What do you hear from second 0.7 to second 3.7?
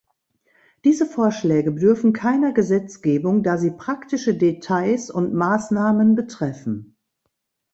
Diese Vorschläge bedürfen keiner Gesetzgebung, da sie